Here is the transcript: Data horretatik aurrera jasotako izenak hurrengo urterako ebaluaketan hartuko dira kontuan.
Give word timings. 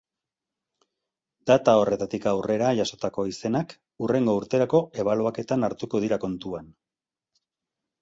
Data 1.51 1.75
horretatik 1.81 2.25
aurrera 2.31 2.71
jasotako 2.81 3.27
izenak 3.33 3.77
hurrengo 4.07 4.37
urterako 4.43 4.83
ebaluaketan 5.05 5.71
hartuko 5.71 6.07
dira 6.09 6.23
kontuan. 6.29 6.77